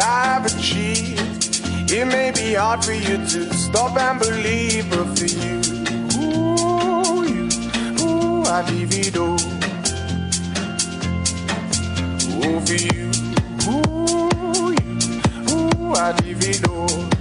[0.00, 1.90] I've achieved.
[1.90, 5.60] It may be hard for you to stop and believe, but for you,
[6.20, 7.48] ooh, you,
[8.04, 9.38] ooh, I divido.
[12.44, 13.10] Oh, for you,
[13.68, 14.92] ooh, you,
[15.50, 17.17] ooh, I divido.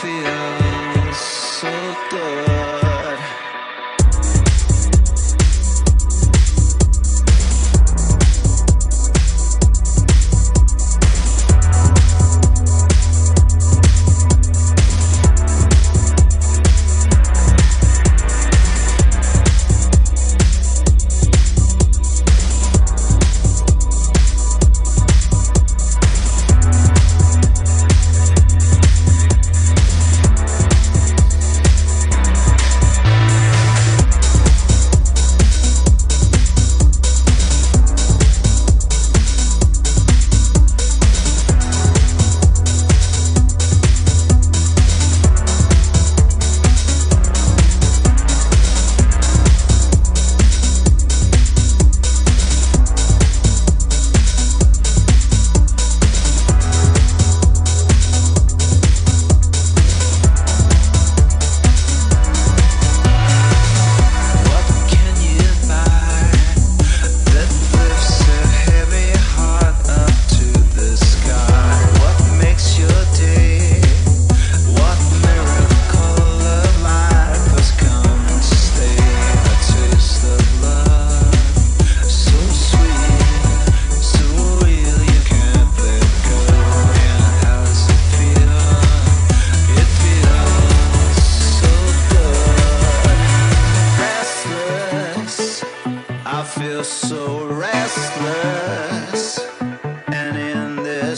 [0.00, 2.47] feels so good.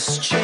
[0.07, 0.40] has.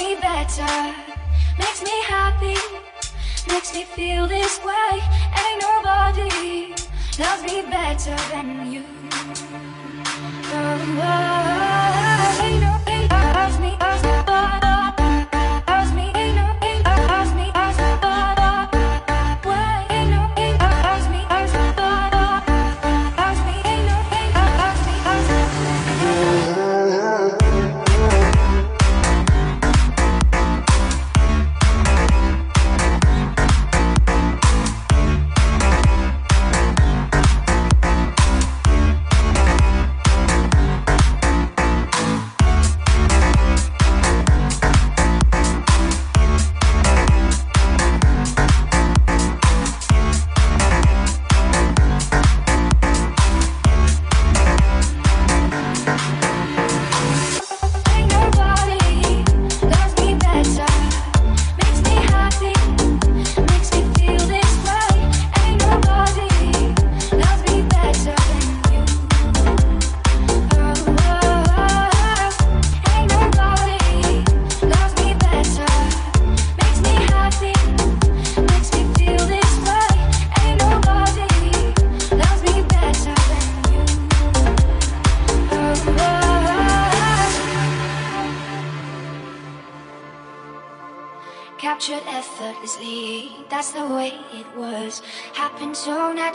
[0.00, 0.94] me better,
[1.58, 2.56] makes me happy,
[3.48, 4.92] makes me feel this way.
[5.40, 6.74] Ain't nobody
[7.18, 8.84] loves me better than you.
[10.52, 11.66] Oh, oh.
[11.66, 11.69] oh.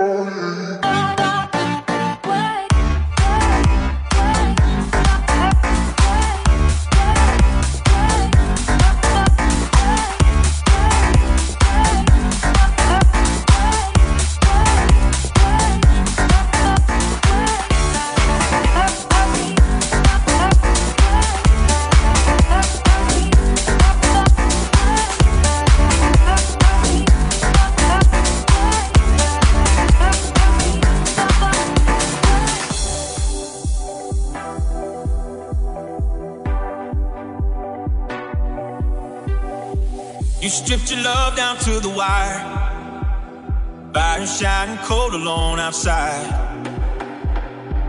[0.00, 0.39] Ain't
[44.90, 46.26] cold alone outside.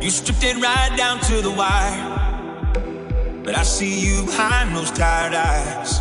[0.03, 2.00] You stripped it right down to the wire.
[3.43, 6.00] But I see you behind those tired eyes.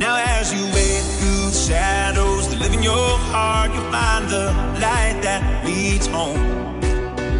[0.00, 4.46] Now, as you wade through the shadows that live in your heart, you'll find the
[4.84, 6.42] light that leads home.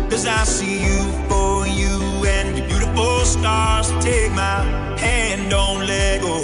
[0.09, 1.95] Cause I see you for you
[2.35, 3.91] and your beautiful scars.
[4.05, 4.63] Take my
[5.05, 6.37] hand, don't let go.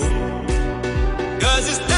[1.39, 1.98] Cause it's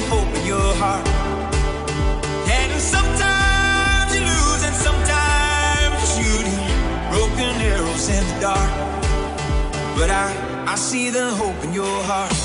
[0.00, 1.06] hope in your heart.
[2.48, 6.48] And sometimes you lose, and sometimes you're
[7.12, 8.72] broken arrows in the dark.
[9.96, 12.41] But I, I see the hope in your heart.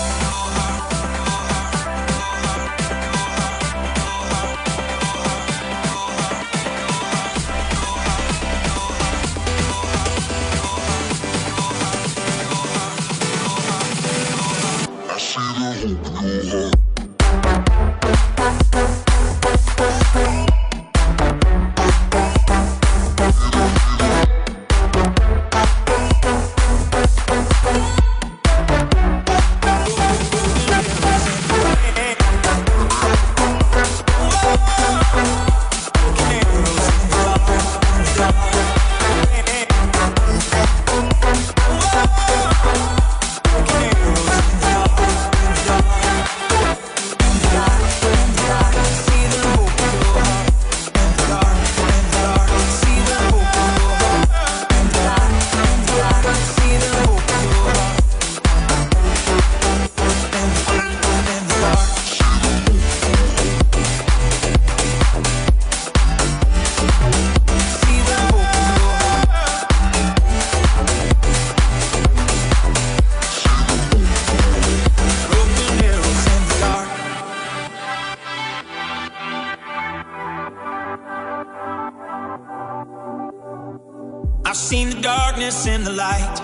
[84.58, 86.36] Seen the darkness and the light.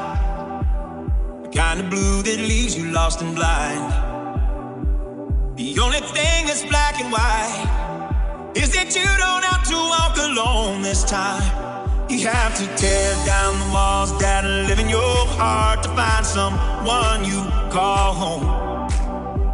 [1.43, 3.92] The kind of blue that leaves you lost and blind.
[5.57, 10.83] The only thing that's black and white is that you don't have to walk alone
[10.83, 11.42] this time.
[12.07, 17.25] You have to tear down the walls that live in your heart to find someone
[17.25, 18.44] you call home.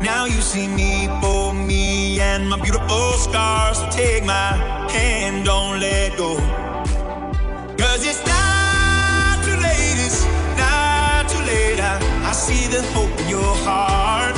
[0.01, 3.79] Now you see me for me and my beautiful scars.
[3.95, 4.51] Take my
[4.91, 6.68] hand, don't let go.
[12.49, 14.35] See the hope in your heart.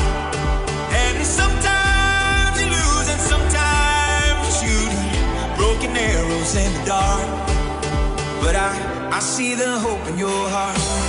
[1.03, 4.91] And sometimes you lose, and sometimes you shoot
[5.59, 7.27] broken arrows in the dark.
[8.43, 8.71] But I,
[9.17, 11.00] I see the hope in your heart.